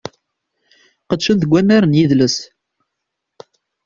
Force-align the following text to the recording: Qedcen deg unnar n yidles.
Qedcen 1.09 1.37
deg 1.41 1.51
unnar 1.59 1.83
n 1.85 1.97
yidles. 1.97 2.35